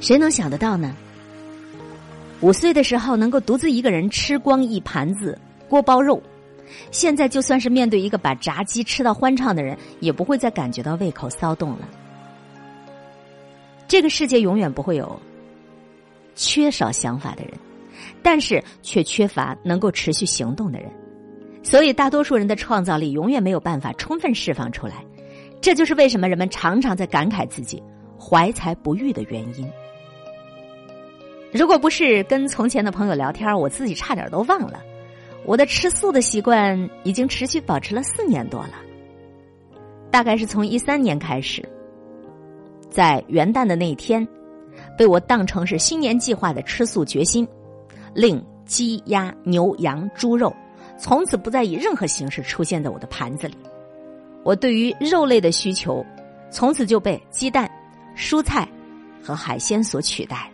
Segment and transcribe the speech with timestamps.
[0.00, 0.94] 谁能想得到呢？
[2.40, 5.36] 五岁的时候能够独自一个人吃光一盘子
[5.68, 6.22] 锅包肉，
[6.92, 11.88] 现在就算是面对一个把炸鸡吃到欢畅的人，也不会再感觉到胃口骚动了。
[13.88, 15.20] 这个世界永远不会有
[16.36, 17.54] 缺少想法的人，
[18.22, 20.88] 但是却缺乏能够持续行动的人，
[21.64, 25.04] 所以大多数人的创造力永远没有办法充分释放出来。
[25.60, 27.82] 这就是为什么人们常常在感慨自己
[28.16, 29.68] 怀才不遇的原因。
[31.52, 34.82] 如果不是跟从前的朋友聊天，我自己差点都忘了，
[35.44, 38.74] 我的吃素的习惯已经持续保持了四年多了。
[40.10, 41.66] 大概是从一三年开始，
[42.90, 44.26] 在元旦的那一天，
[44.96, 47.48] 被我当成是新年计划的吃素决心，
[48.14, 50.54] 令鸡鸭牛羊猪肉
[50.98, 53.56] 从此不再以任何形式出现在我的盘子里。
[54.44, 56.04] 我对于肉类的需求，
[56.50, 57.70] 从此就被鸡蛋、
[58.14, 58.68] 蔬菜
[59.22, 60.50] 和海鲜所取代。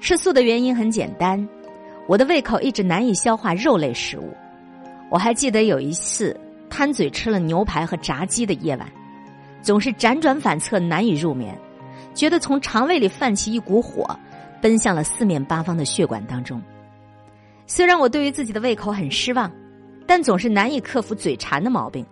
[0.00, 1.46] 吃素的原因很简单，
[2.08, 4.32] 我的胃口一直难以消化肉类食物。
[5.10, 6.38] 我还记得有一次
[6.70, 8.90] 贪嘴吃了牛排和炸鸡的夜晚，
[9.60, 11.56] 总是辗转反侧，难以入眠，
[12.14, 14.18] 觉得从肠胃里泛起一股火，
[14.62, 16.60] 奔向了四面八方的血管当中。
[17.66, 19.52] 虽然我对于自己的胃口很失望，
[20.06, 22.04] 但总是难以克服嘴馋的毛病。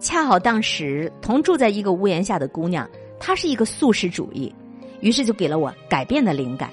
[0.00, 2.88] 恰好当时同住在一个屋檐下的姑娘，
[3.20, 4.52] 她是一个素食主义，
[5.00, 6.68] 于是就给了我改变的灵感。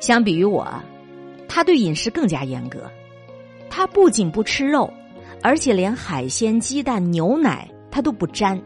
[0.00, 0.66] 相比于我，
[1.48, 2.90] 他对饮食更加严格。
[3.68, 4.90] 他不仅不吃肉，
[5.42, 8.60] 而且连海鲜、鸡蛋、牛奶他都不沾。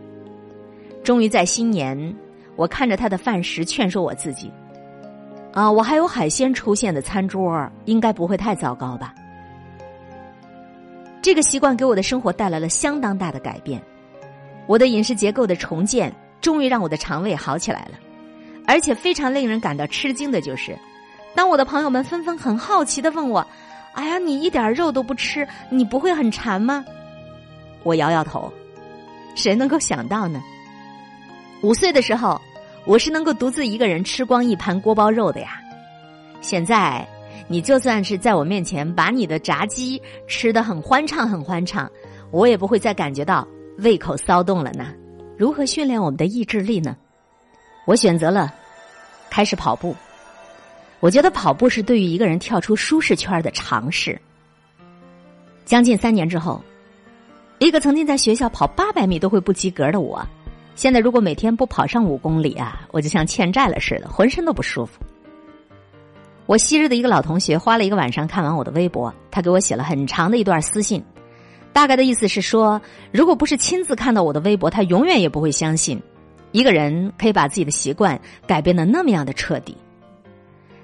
[1.02, 2.14] 终于在新年，
[2.56, 4.52] 我看着他的饭食，劝说我自己：
[5.52, 9.14] 啊，我还有海鲜出现的餐桌，应该不会太糟糕吧。
[11.22, 13.82] 这个习惯给我的生活带来了相当大的改变，
[14.66, 17.98] 我的饮食结构的重建终于让我的肠胃好起来了，
[18.66, 20.78] 而且非常令人感到吃惊的就是，
[21.34, 23.46] 当我的朋友们纷纷很好奇的问我
[23.94, 26.84] ：“哎呀，你一点肉都不吃，你不会很馋吗？”
[27.82, 28.52] 我摇摇头，
[29.34, 30.42] 谁能够想到呢？
[31.62, 32.40] 五岁的时候，
[32.84, 35.60] 我是能够独自一个人吃光一盘锅包肉的呀，
[36.40, 37.06] 现在。
[37.48, 41.90] 你就算是在我面前把你的炸鸡吃的很欢畅很欢畅，
[42.30, 43.44] 我也不会再感觉到
[43.78, 44.94] 胃口骚动了呢。
[45.36, 46.96] 如何训练我们的意志力呢？
[47.86, 48.54] 我选择了
[49.30, 49.96] 开始跑步。
[51.00, 54.20] 我觉得跑步是对于一个人跳出舒适圈的尝试。
[55.64, 56.62] 将近三年之后，
[57.58, 60.22] 一个曾经在学校跑八百米都会不及格的我，
[60.74, 65.00] 现在如果每天不跑上五公里啊，我就像欠债了似的，浑身都不舒服。
[66.46, 71.02] 我昔日的一个老同学花了一个晚上看完我的微博，他给我写了很长的一段私信，
[71.72, 72.80] 大概的意思是说，
[73.12, 76.02] 如果不是亲自看到我的微博，他永远也不会相信，
[76.50, 79.76] 一个人可以把自己的习惯改变的那么样的彻底。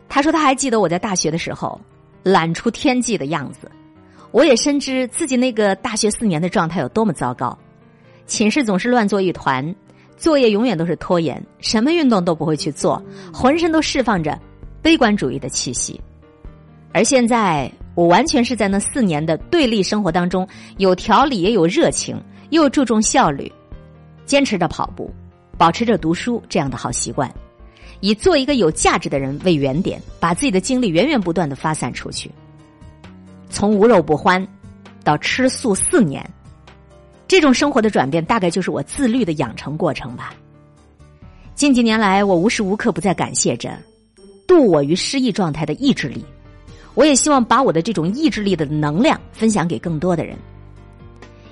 [0.08, 1.80] 他说他还记得我在大学的时候
[2.22, 3.70] 懒出天际的样子，
[4.30, 7.56] 我也深知自己那个大学四年的状态有多么糟糕，
[8.26, 9.74] 寝室总是乱作一团，
[10.16, 13.02] 作业永远都是拖延，什么运动都不会去做，
[13.32, 14.38] 浑身都释放着。
[14.82, 16.00] 悲观主义的气息，
[16.92, 20.46] 而现在我完全是在那四年的对立生活当中，
[20.76, 22.16] 有条理也有热情，
[22.50, 23.50] 又注重效率，
[24.26, 25.12] 坚持着跑步，
[25.58, 27.28] 保持着读书这样的好习惯，
[28.00, 32.30] 以做一个有价值的人为原点，把自己的精力源源不断的发散出去。
[33.48, 34.46] 从无肉不欢
[35.02, 36.28] 到吃素四年，
[37.28, 40.34] 这种生活的转变，大概就是我自律的养成过程吧。
[41.54, 43.78] 近几年来，我无时无刻不在感谢着。
[44.46, 46.24] 渡我于失意状态的意志力，
[46.94, 50.36] 我也希望把我的这种意志力的能量分享给更多的人。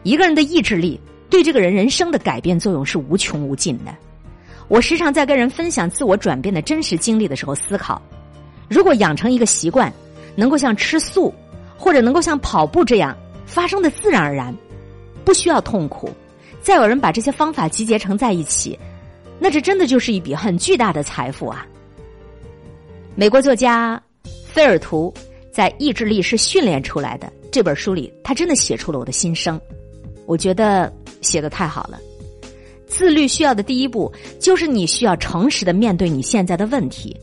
[0.03, 3.93] 一个人的意志力对这个人人生的改变作用是无穷无尽的。
[4.69, 8.01] 我时常在跟人分享自我转变的真实经历的时候思考：
[8.69, 9.93] 如果养成一个习惯，
[10.35, 11.33] 能够像吃素
[11.77, 13.17] 或者能够像跑步这样
[13.47, 14.55] 发生的自然而然，
[15.25, 16.11] 不需要痛苦，
[16.63, 18.79] 再有人把这些方法集结成在一起，
[19.39, 21.67] 那这真的就是一笔很巨大的财富啊！
[23.15, 24.03] 美国作家
[24.47, 25.13] 菲尔图
[25.53, 29.61] 在《意志力是训练出来的》这本书里，他真的写出了我的心声。
[30.27, 32.01] 我觉得写的太好了。
[32.97, 37.17] 自律需要的第一步就是你需要诚实的面对你现在的问题，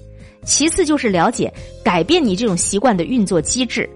[0.43, 1.51] 其次就是了解
[1.81, 3.89] 改变你这种习惯的运作机制，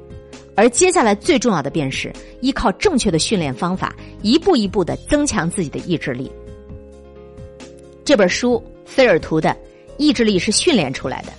[0.56, 6.32] 而接下来最重要的便是依靠正确的训练方法，一步一步的增强自己的意志力。
[8.06, 9.50] 这本书菲尔图的
[9.98, 11.32] 《意志力是训练出来的》。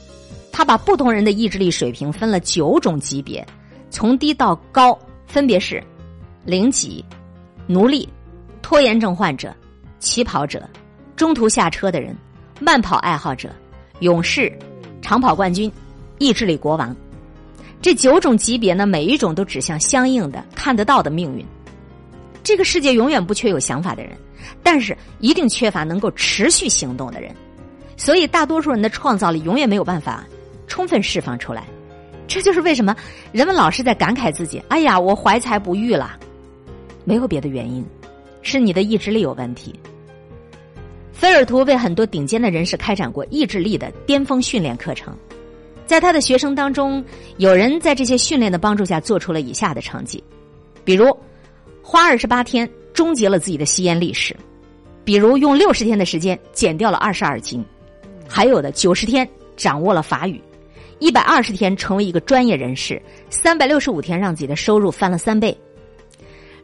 [0.53, 3.47] 他把不同人的意志力水平分了九种级别，
[3.89, 5.83] 从低到高，分别是
[6.45, 7.03] 零级、
[7.67, 8.07] 奴隶、
[8.61, 9.55] 拖延症患者、
[9.99, 10.69] 起跑者、
[11.17, 12.17] 中途下车的人、
[12.61, 13.51] 慢跑爱好者、
[14.01, 14.53] 勇士、
[15.01, 15.71] 长跑冠军、
[16.19, 16.95] 意志力国王。
[17.83, 21.45] 这九种级别呢，每一种都指向相应的、看得到的命运。
[22.43, 24.13] 这个世界永远不缺有想法的人，
[24.63, 27.35] 但是一定缺乏能够持续行动的人。
[27.97, 30.25] 所以，大多数人的创造力永远没有办法
[30.67, 31.65] 充分释放出来。
[32.29, 32.95] 这就是为什么
[33.33, 36.17] 人们老是在感慨自己：“哎呀，我怀才不遇了。”
[37.05, 37.85] 没有别的原因，
[38.47, 39.75] 是你的意志力有问题。
[41.13, 45.17] 菲尔图为很多顶尖的人士开展过意志力的巅峰训练课程，
[45.87, 47.05] 在他的学生当中，
[47.39, 50.23] 有人在这些训练的帮助下做出了以下的成绩，
[50.85, 51.17] 比如
[51.83, 54.37] 花二十八天终结了自己的吸烟历史，
[55.05, 57.65] 比如用六十天的时间减掉了二十二斤，
[58.29, 59.27] 还有的九十天
[59.57, 60.41] 掌握了法语。
[60.99, 63.01] 一百二十天成为一个专业人士，
[63.31, 65.57] 三百六十五天让自己的收入翻了三倍。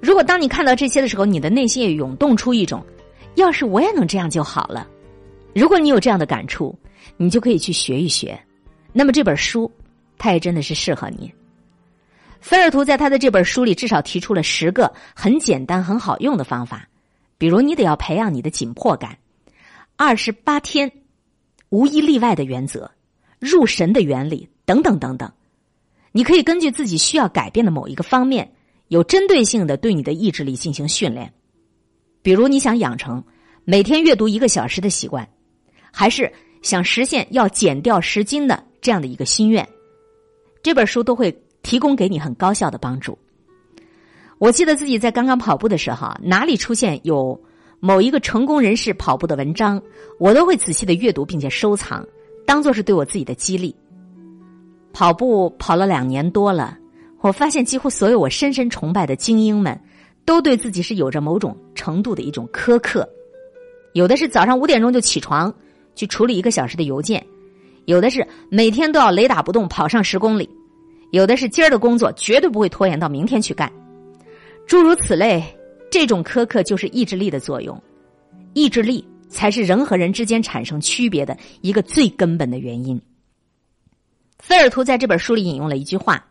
[0.03, 2.85] 如果当你看到这些的时候，你的内心也涌动出一种
[3.37, 4.89] “要是我也能这样就好了”。
[5.55, 6.77] 如果你有这样的感触，
[7.17, 8.37] 你就可以去学一学。
[8.93, 9.71] 那么这本书，
[10.19, 11.33] 它也真的是适合你。
[12.41, 16.89] 菲尔图在他的这本书里至少提出了十个很简单、很好用的方法，
[17.39, 19.17] 比如你得要培养你的紧迫感，
[19.95, 20.91] 二十八天
[21.69, 22.91] 无一例外的原则。
[23.39, 25.29] 入神的原理等等等等，
[26.13, 28.53] 你可以根据自己需要改变的某一个方面，
[28.93, 31.33] 有针对性的对你的意志力进行训练。
[32.21, 33.25] 比如你想养成
[33.65, 35.27] 每天阅读一个小时的习惯，
[35.91, 36.31] 还是
[36.61, 39.67] 想实现要减掉十斤的这样的一个心愿，
[40.63, 43.17] 这本书都会提供给你很高效的帮助。
[44.37, 47.43] 我记得自己在刚刚跑步的时候，哪里出现有
[47.81, 49.83] 某一个成功人士跑步的文章，
[50.19, 52.07] 我都会仔细的阅读并且收藏。
[52.45, 53.75] 当做是对我自己的激励。
[54.93, 56.77] 跑步跑了两年多了，
[57.23, 59.81] 我发现几乎所有我深深崇拜的精英们，
[60.25, 63.09] 都对自己是有着某种程度的一种苛刻。
[63.95, 65.55] 有的是早上五点钟就起床
[65.95, 67.25] 去处理一个小时的邮件，
[67.87, 70.49] 有的是每天都要雷打不动跑上十公里，
[71.13, 73.73] 有的是今儿的工作绝对不会拖延到明天去干。
[74.67, 75.43] 诸如此类，
[75.91, 77.81] 这种苛刻就是意志力的作用，
[78.53, 79.05] 意志力。
[79.33, 83.01] 才是人和人之间产生区别的一个最根本的原因。
[84.39, 86.23] 菲尔图在这本书里引用了一句话，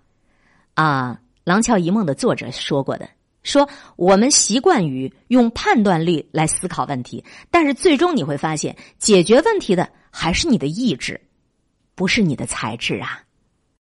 [0.81, 3.07] 啊，《廊桥遗梦》的作者说过的，
[3.43, 11.21] 说我们习惯于用判断力来思考问题，但是最终你会发现，解决问题的还是你的意志，
[11.93, 13.21] 不是你的才智啊。